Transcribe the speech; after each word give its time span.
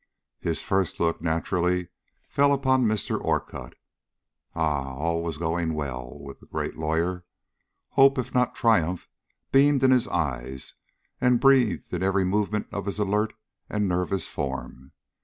His 0.39 0.63
first 0.63 0.99
look 0.99 1.21
naturally 1.21 1.89
fell 2.27 2.53
upon 2.53 2.85
Mr. 2.87 3.21
Orcutt. 3.23 3.75
Ah! 4.55 4.95
all 4.95 5.21
was 5.21 5.37
going 5.37 5.75
well 5.75 6.17
with 6.19 6.39
the 6.39 6.47
great 6.47 6.75
lawyer. 6.75 7.23
Hope, 7.89 8.17
if 8.17 8.33
not 8.33 8.55
triumph, 8.55 9.07
beamed 9.51 9.83
in 9.83 9.91
his 9.91 10.07
eye 10.07 10.57
and 11.21 11.39
breathed 11.39 11.93
in 11.93 12.01
every 12.01 12.23
movement 12.25 12.65
of 12.71 12.87
his 12.87 12.97
alert 12.97 13.33
and 13.69 13.87
nervous 13.87 14.27
form. 14.27 14.91